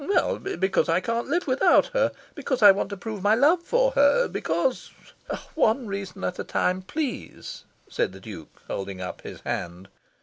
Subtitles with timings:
[0.03, 2.11] "Well, because I can't live without her.
[2.33, 4.27] Because I want to prove my love for her.
[4.27, 4.89] Because"
[5.53, 9.89] "One reason at a time please," said the Duke, holding up his hand.